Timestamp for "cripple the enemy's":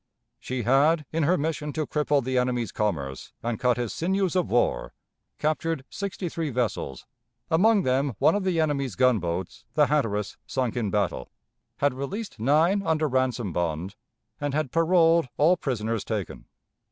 1.85-2.71